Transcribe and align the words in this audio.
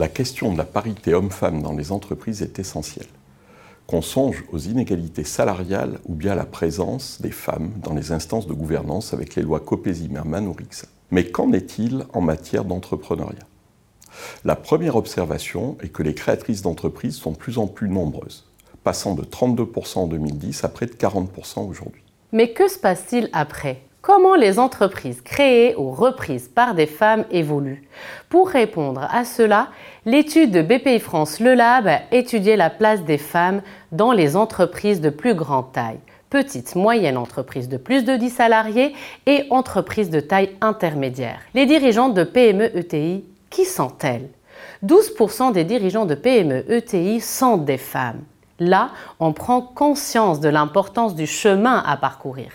la 0.00 0.08
question 0.08 0.50
de 0.50 0.56
la 0.56 0.64
parité 0.64 1.12
homme-femme 1.12 1.60
dans 1.60 1.74
les 1.74 1.92
entreprises 1.92 2.40
est 2.40 2.58
essentielle. 2.58 3.06
Qu'on 3.86 4.00
songe 4.00 4.44
aux 4.50 4.58
inégalités 4.58 5.24
salariales 5.24 5.98
ou 6.06 6.14
bien 6.14 6.32
à 6.32 6.36
la 6.36 6.46
présence 6.46 7.20
des 7.20 7.30
femmes 7.30 7.70
dans 7.82 7.92
les 7.92 8.10
instances 8.10 8.46
de 8.46 8.54
gouvernance 8.54 9.12
avec 9.12 9.34
les 9.34 9.42
lois 9.42 9.60
Copé-Zimmermann 9.60 10.48
ou 10.48 10.54
Rixin. 10.54 10.88
Mais 11.10 11.26
qu'en 11.26 11.52
est-il 11.52 12.06
en 12.14 12.22
matière 12.22 12.64
d'entrepreneuriat? 12.64 13.46
La 14.42 14.56
première 14.56 14.96
observation 14.96 15.76
est 15.82 15.90
que 15.90 16.02
les 16.02 16.14
créatrices 16.14 16.62
d'entreprises 16.62 17.16
sont 17.16 17.32
de 17.32 17.36
plus 17.36 17.58
en 17.58 17.66
plus 17.66 17.90
nombreuses, 17.90 18.46
passant 18.82 19.14
de 19.14 19.22
32% 19.22 19.98
en 19.98 20.06
2010 20.06 20.64
à 20.64 20.68
près 20.70 20.86
de 20.86 20.92
40% 20.92 21.68
aujourd'hui. 21.68 22.02
Mais 22.32 22.54
que 22.54 22.68
se 22.68 22.78
passe-t-il 22.78 23.28
après? 23.34 23.82
Comment 24.02 24.34
les 24.34 24.58
entreprises 24.58 25.20
créées 25.20 25.76
ou 25.76 25.90
reprises 25.90 26.48
par 26.48 26.74
des 26.74 26.86
femmes 26.86 27.26
évoluent 27.30 27.82
Pour 28.30 28.48
répondre 28.48 29.06
à 29.12 29.26
cela, 29.26 29.68
l'étude 30.06 30.52
de 30.52 30.62
BPI 30.62 31.00
France 31.00 31.38
Le 31.38 31.52
Lab 31.52 31.86
a 31.86 32.00
étudié 32.10 32.56
la 32.56 32.70
place 32.70 33.04
des 33.04 33.18
femmes 33.18 33.60
dans 33.92 34.12
les 34.12 34.36
entreprises 34.36 35.02
de 35.02 35.10
plus 35.10 35.34
grande 35.34 35.72
taille, 35.72 36.00
petites, 36.30 36.76
moyennes 36.76 37.18
entreprises 37.18 37.68
de 37.68 37.76
plus 37.76 38.06
de 38.06 38.16
10 38.16 38.30
salariés 38.30 38.94
et 39.26 39.44
entreprises 39.50 40.08
de 40.08 40.20
taille 40.20 40.56
intermédiaire. 40.62 41.40
Les 41.52 41.66
dirigeantes 41.66 42.14
de 42.14 42.24
PME 42.24 42.74
ETI, 42.74 43.26
qui 43.50 43.66
sont-elles 43.66 44.30
12% 44.82 45.52
des 45.52 45.64
dirigeants 45.64 46.06
de 46.06 46.14
PME 46.14 46.64
ETI 46.72 47.20
sont 47.20 47.58
des 47.58 47.76
femmes. 47.76 48.22
Là, 48.60 48.92
on 49.18 49.34
prend 49.34 49.60
conscience 49.60 50.40
de 50.40 50.48
l'importance 50.48 51.14
du 51.14 51.26
chemin 51.26 51.82
à 51.86 51.98
parcourir. 51.98 52.50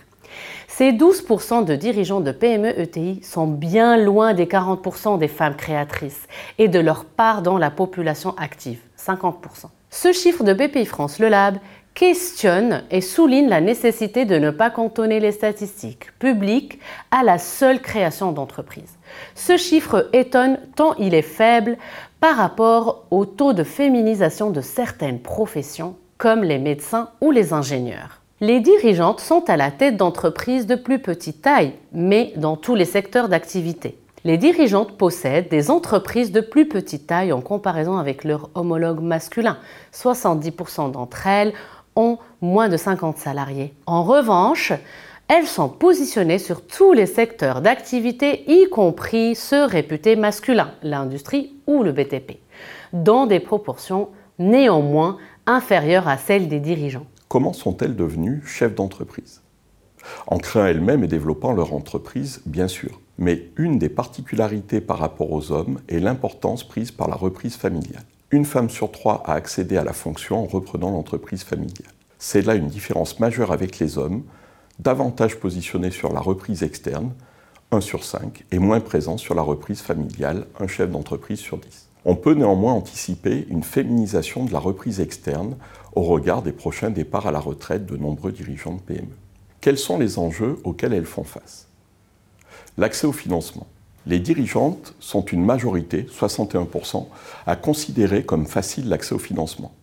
Ces 0.78 0.92
12% 0.92 1.64
de 1.64 1.74
dirigeants 1.78 2.20
de 2.20 2.34
PME 2.34 2.78
ETI 2.78 3.24
sont 3.24 3.48
bien 3.48 3.96
loin 3.96 4.34
des 4.34 4.46
40% 4.46 5.18
des 5.18 5.30
femmes 5.30 5.56
créatrices 5.56 6.28
et 6.58 6.68
de 6.68 6.80
leur 6.80 7.06
part 7.06 7.42
dans 7.42 7.58
la 7.58 7.72
population 7.72 8.36
active, 8.38 8.82
50%. 9.00 9.68
Ce 9.90 10.12
chiffre 10.12 10.44
de 10.44 10.52
BPI 10.52 10.86
France 10.86 11.20
Le 11.20 11.30
Lab 11.30 11.60
questionne 11.94 12.84
et 12.92 13.00
souligne 13.00 13.48
la 13.48 13.62
nécessité 13.62 14.26
de 14.26 14.36
ne 14.36 14.52
pas 14.52 14.70
cantonner 14.70 15.22
les 15.22 15.32
statistiques 15.32 16.12
publiques 16.20 16.82
à 17.10 17.24
la 17.24 17.38
seule 17.38 17.82
création 17.82 18.34
d'entreprises. 18.34 18.98
Ce 19.34 19.56
chiffre 19.56 20.10
étonne 20.12 20.60
tant 20.76 20.94
il 20.96 21.14
est 21.14 21.22
faible 21.22 21.78
par 22.20 22.36
rapport 22.36 23.06
au 23.12 23.24
taux 23.26 23.54
de 23.54 23.64
féminisation 23.64 24.52
de 24.52 24.60
certaines 24.60 25.22
professions 25.22 25.96
comme 26.18 26.44
les 26.44 26.60
médecins 26.60 27.12
ou 27.22 27.32
les 27.32 27.54
ingénieurs. 27.54 28.25
Les 28.42 28.60
dirigeantes 28.60 29.22
sont 29.22 29.50
à 29.50 29.56
la 29.56 29.72
tête 29.72 29.96
d'entreprises 29.96 30.68
de 30.68 30.76
plus 30.76 31.00
petite 31.00 31.42
taille, 31.42 31.72
mais 31.94 32.34
dans 32.36 32.58
tous 32.58 32.76
les 32.76 32.84
secteurs 32.84 33.30
d'activité. 33.30 33.98
Les 34.26 34.38
dirigeantes 34.38 34.98
possèdent 34.98 35.48
des 35.48 35.72
entreprises 35.72 36.34
de 36.34 36.42
plus 36.42 36.68
petite 36.68 37.08
taille 37.08 37.32
en 37.32 37.40
comparaison 37.40 37.96
avec 37.96 38.26
leurs 38.26 38.50
homologues 38.54 39.00
masculins. 39.00 39.58
70% 39.94 40.92
d'entre 40.92 41.28
elles 41.28 41.54
ont 41.96 42.18
moins 42.42 42.68
de 42.68 42.76
50 42.76 43.18
salariés. 43.18 43.74
En 43.86 44.04
revanche, 44.04 44.74
elles 45.30 45.48
sont 45.48 45.70
positionnées 45.70 46.38
sur 46.38 46.68
tous 46.68 46.92
les 46.92 47.06
secteurs 47.06 47.62
d'activité, 47.62 48.44
y 48.52 48.70
compris 48.70 49.36
ceux 49.36 49.64
réputés 49.64 50.18
masculins, 50.18 50.72
l'industrie 50.84 51.54
ou 51.68 51.84
le 51.84 51.94
BTP, 51.94 52.40
dans 52.92 53.28
des 53.28 53.40
proportions 53.40 54.10
néanmoins 54.40 55.20
inférieures 55.46 56.10
à 56.10 56.18
celles 56.18 56.50
des 56.50 56.60
dirigeants 56.60 57.06
comment 57.36 57.52
sont-elles 57.52 57.98
devenues 57.98 58.42
chefs 58.46 58.76
d'entreprise? 58.76 59.42
En 60.26 60.38
créant 60.38 60.68
elles-mêmes 60.68 61.04
et 61.04 61.10
développant 61.10 61.52
leur 61.52 61.74
entreprise, 61.74 62.42
bien 62.46 62.70
sûr. 62.70 63.02
Mais 63.18 63.50
une 63.58 63.78
des 63.78 63.90
particularités 63.90 64.80
par 64.80 65.00
rapport 65.00 65.30
aux 65.34 65.52
hommes 65.52 65.82
est 65.90 66.00
l'importance 66.00 66.66
prise 66.66 66.92
par 66.92 67.10
la 67.10 67.18
reprise 67.18 67.58
familiale. 67.58 68.06
Une 68.32 68.46
femme 68.46 68.70
sur 68.70 68.90
trois 68.90 69.22
a 69.26 69.34
accédé 69.34 69.76
à 69.76 69.84
la 69.84 69.92
fonction 69.92 70.44
en 70.44 70.46
reprenant 70.46 70.92
l'entreprise 70.92 71.44
familiale. 71.44 71.92
C'est 72.20 72.42
là 72.42 72.56
une 72.56 72.70
différence 72.70 73.20
majeure 73.20 73.52
avec 73.52 73.80
les 73.80 73.98
hommes, 73.98 74.24
davantage 74.80 75.38
positionnés 75.38 75.92
sur 75.92 76.14
la 76.14 76.22
reprise 76.22 76.64
externe, 76.64 77.12
1 77.72 77.82
sur 77.82 78.06
5, 78.06 78.46
et 78.50 78.60
moins 78.60 78.80
présents 78.80 79.18
sur 79.18 79.36
la 79.36 79.42
reprise 79.42 79.82
familiale, 79.82 80.48
un 80.58 80.68
chef 80.68 80.90
d'entreprise 80.90 81.40
sur 81.40 81.58
10. 81.58 81.90
On 82.08 82.16
peut 82.16 82.34
néanmoins 82.34 82.74
anticiper 82.74 83.48
une 83.50 83.64
féminisation 83.64 84.46
de 84.46 84.54
la 84.54 84.60
reprise 84.60 85.00
externe 85.00 85.58
au 85.96 86.04
regard 86.04 86.44
des 86.44 86.52
prochains 86.52 86.92
départs 86.92 87.26
à 87.26 87.32
la 87.32 87.40
retraite 87.40 87.88
de 87.88 87.98
nombreux 87.98 88.32
dirigeants 88.32 88.76
de 88.76 88.82
PME. 88.82 89.16
Quels 89.60 89.80
sont 89.80 89.98
les 89.98 90.20
enjeux 90.20 90.60
auxquels 90.64 90.94
elles 90.94 91.06
font 91.06 91.24
face? 91.24 91.68
L'accès 92.78 93.08
au 93.08 93.12
financement. 93.12 93.66
Les 94.06 94.20
dirigeantes 94.20 94.94
sont 95.00 95.26
une 95.26 95.44
majorité, 95.44 96.04
61%, 96.04 97.08
à 97.48 97.56
considérer 97.56 98.24
comme 98.24 98.46
facile 98.46 98.88
l'accès 98.88 99.16
au 99.16 99.20
financement. 99.20 99.74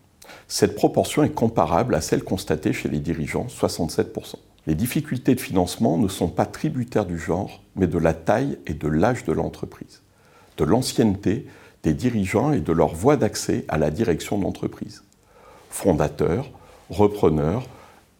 Cette 0.47 0.77
proportion 0.77 1.25
est 1.25 1.35
comparable 1.35 1.97
à 1.97 2.01
celle 2.01 2.23
constatée 2.23 2.73
chez 2.73 2.89
les 2.89 3.01
dirigeants, 3.01 3.49
67%. 3.49 4.37
Les 4.69 4.77
difficultés 4.77 5.35
de 5.35 5.41
financement 5.41 5.99
ne 5.99 6.07
sont 6.07 6.29
pas 6.29 6.47
tributaires 6.47 7.07
du 7.07 7.19
genre, 7.19 7.63
mais 7.75 7.89
de 7.89 7.99
la 7.99 8.15
taille 8.15 8.59
et 8.67 8.75
de 8.75 8.87
l'âge 8.87 9.25
de 9.25 9.33
l'entreprise, 9.33 10.03
de 10.57 10.65
l'ancienneté 10.65 11.47
des 11.83 11.95
dirigeants 11.95 12.53
et 12.53 12.61
de 12.61 12.73
leur 12.73 12.95
voie 12.95 13.17
d'accès 13.17 13.65
à 13.69 13.79
la 13.79 13.91
direction 13.91 14.39
d'entreprise 14.39 15.03
fondateur, 15.73 16.51
repreneur, 16.91 17.65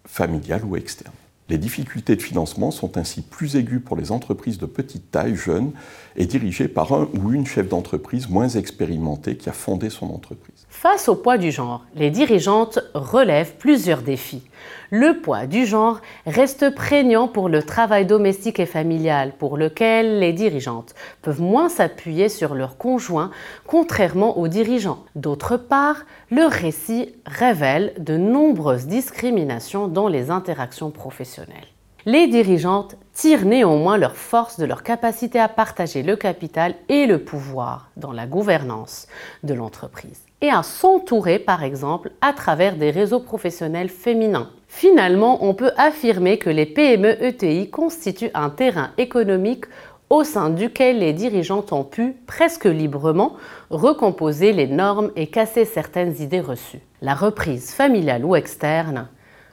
familial 0.07 0.65
ou 0.65 0.77
externe. 0.77 1.13
Les 1.49 1.59
difficultés 1.59 2.17
de 2.17 2.23
financement 2.23 2.71
sont 2.71 2.97
ainsi 2.97 3.21
plus 3.21 3.57
aiguës 3.57 3.83
pour 3.85 3.97
les 3.97 4.11
entreprises 4.11 4.59
de 4.59 4.65
petite 4.65 5.11
taille, 5.11 5.37
jeunes 5.37 5.73
et 6.17 6.25
dirigées 6.25 6.69
par 6.69 6.93
un 6.93 7.09
ou 7.13 7.33
une 7.33 7.47
chef 7.47 7.69
d'entreprise 7.69 8.29
moins 8.31 8.49
expérimenté 8.49 9.37
qui 9.37 9.51
a 9.51 9.53
fondé 9.53 9.91
son 9.91 10.07
entreprise. 10.07 10.67
Face 10.71 11.09
au 11.09 11.15
poids 11.15 11.37
du 11.37 11.51
genre, 11.51 11.85
les 11.95 12.11
dirigeantes 12.11 12.79
relèvent 12.95 13.57
plusieurs 13.59 14.01
défis. 14.01 14.43
Le 14.91 15.21
poids 15.21 15.47
du 15.47 15.65
genre 15.67 16.01
reste 16.27 16.75
prégnant 16.75 17.29
pour 17.29 17.49
le 17.49 17.63
travail 17.63 18.07
domestique 18.07 18.61
et 18.61 18.67
familial, 18.67 19.33
pour 19.39 19.57
lequel 19.57 20.19
les 20.19 20.33
dirigeantes 20.33 20.95
peuvent 21.23 21.41
moins 21.41 21.69
s'appuyer 21.69 22.29
sur 22.29 22.55
leurs 22.55 22.77
conjoints, 22.77 23.31
contrairement 23.67 24.39
aux 24.39 24.49
dirigeants. 24.49 25.05
D'autre 25.15 25.57
part, 25.57 26.05
le 26.31 26.45
récit 26.45 27.15
révèle 27.27 27.95
de 27.99 28.17
nombreuses 28.17 28.87
discriminations 28.87 29.89
dans 29.89 30.09
les 30.09 30.31
interactions 30.31 30.91
professionnelles. 30.91 31.73
Les 32.05 32.27
dirigeantes 32.27 32.97
tirent 33.13 33.45
néanmoins 33.45 33.97
leur 33.97 34.17
force 34.17 34.59
de 34.59 34.65
leur 34.65 34.83
capacité 34.83 35.39
à 35.39 35.47
partager 35.47 36.03
le 36.03 36.17
capital 36.17 36.75
et 36.89 37.07
le 37.07 37.21
pouvoir 37.21 37.91
dans 37.97 38.11
la 38.11 38.27
gouvernance 38.27 39.07
de 39.45 39.55
l'entreprise 39.55 40.25
et 40.41 40.51
à 40.51 40.65
s'entourer 40.65 41.39
par 41.39 41.63
exemple 41.63 42.11
à 42.21 42.33
travers 42.33 42.75
des 42.75 42.91
réseaux 42.91 43.21
professionnels 43.21 43.89
féminins. 43.89 44.51
Finalement, 44.67 45.45
on 45.45 45.55
peut 45.55 45.71
affirmer 45.77 46.39
que 46.39 46.51
les 46.51 46.67
PME 46.67 47.23
ETI 47.23 47.71
constituent 47.71 48.33
un 48.35 48.51
terrain 48.51 48.91
économique 48.99 49.67
au 50.11 50.25
sein 50.25 50.51
duquel 50.51 50.99
les 50.99 51.13
dirigeantes 51.13 51.73
ont 51.73 51.85
pu, 51.85 52.17
presque 52.27 52.65
librement, 52.65 53.35
recomposer 53.71 54.53
les 54.53 54.67
normes 54.67 55.13
et 55.15 55.29
casser 55.29 55.65
certaines 55.65 56.21
idées 56.21 56.41
reçues. 56.41 56.83
La 57.01 57.15
reprise 57.15 57.71
familiale 57.71 58.25
ou 58.25 58.35
externe 58.35 59.09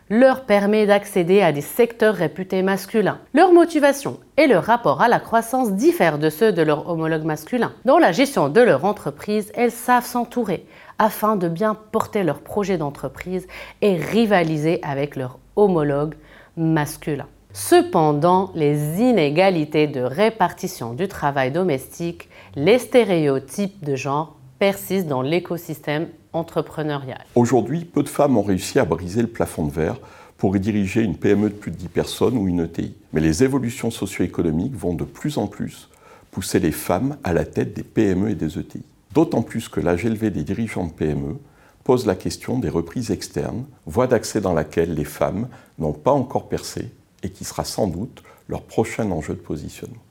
leur 0.10 0.46
permet 0.46 0.88
d'accéder 0.88 1.42
à 1.42 1.52
des 1.52 1.62
secteurs 1.62 2.16
réputés 2.16 2.64
masculins. 2.64 3.20
Leur 3.34 3.54
motivation 3.54 4.20
et 4.38 4.48
leur 4.48 4.64
rapport 4.64 5.02
à 5.02 5.08
la 5.08 5.20
croissance 5.20 5.74
diffèrent 5.74 6.18
de 6.18 6.30
ceux 6.30 6.52
de 6.52 6.64
leurs 6.64 6.90
homologues 6.90 7.26
masculins. 7.26 7.74
Dans 7.86 8.00
la 8.00 8.12
gestion 8.12 8.50
de 8.50 8.62
leur 8.62 8.86
entreprise, 8.86 9.52
elles 9.54 9.72
savent 9.72 10.06
s'entourer 10.06 10.66
afin 10.98 11.36
de 11.36 11.48
bien 11.48 11.76
porter 11.76 12.24
leur 12.24 12.42
projet 12.42 12.78
d'entreprise 12.78 13.48
et 13.82 13.96
rivaliser 13.96 14.80
avec 14.84 15.16
leurs 15.16 15.38
homologues 15.56 16.16
masculins. 16.58 17.28
Cependant, 17.54 18.52
les 18.54 19.02
inégalités 19.02 19.88
de 19.88 20.02
répartition 20.02 20.94
du 20.94 21.08
travail 21.08 21.52
domestique, 21.52 22.30
les 22.56 22.80
stéréotypes 22.80 23.84
de 23.84 23.96
genre 23.96 24.39
persistent 24.60 25.08
dans 25.08 25.22
l'écosystème 25.22 26.10
entrepreneurial. 26.34 27.26
Aujourd'hui, 27.36 27.86
peu 27.86 28.04
de 28.04 28.10
femmes 28.10 28.38
ont 28.38 28.44
réussi 28.44 28.78
à 28.78 28.86
briser 28.86 29.22
le 29.22 29.28
plafond 29.28 29.66
de 29.66 29.72
verre 29.72 30.00
pour 30.38 30.56
y 30.56 30.60
diriger 30.60 31.02
une 31.02 31.18
PME 31.18 31.50
de 31.50 31.56
plus 31.56 31.72
de 31.72 31.78
10 31.78 31.88
personnes 31.88 32.38
ou 32.38 32.48
une 32.48 32.62
ETI. 32.62 32.94
Mais 33.14 33.22
les 33.22 33.44
évolutions 33.44 33.90
socio-économiques 33.90 34.76
vont 34.76 34.94
de 34.94 35.06
plus 35.06 35.38
en 35.38 35.48
plus 35.48 35.90
pousser 36.32 36.60
les 36.60 36.72
femmes 36.72 37.18
à 37.24 37.34
la 37.34 37.46
tête 37.46 37.74
des 37.74 37.84
PME 37.84 38.30
et 38.30 38.36
des 38.36 38.60
ETI. 38.60 38.84
D'autant 39.14 39.42
plus 39.42 39.68
que 39.70 39.80
l'âge 39.80 40.06
élevé 40.06 40.30
des 40.30 40.44
dirigeants 40.44 40.86
de 40.86 40.92
PME 40.92 41.38
pose 41.84 42.06
la 42.06 42.16
question 42.16 42.60
des 42.60 42.70
reprises 42.70 43.10
externes, 43.10 43.66
voie 43.86 44.06
d'accès 44.06 44.42
dans 44.42 44.54
laquelle 44.54 44.94
les 44.94 45.06
femmes 45.06 45.48
n'ont 45.80 45.94
pas 45.94 46.12
encore 46.12 46.48
percé 46.48 46.92
et 47.24 47.30
qui 47.30 47.46
sera 47.46 47.64
sans 47.66 47.88
doute 47.88 48.22
leur 48.48 48.62
prochain 48.62 49.10
enjeu 49.12 49.34
de 49.34 49.40
positionnement. 49.40 50.02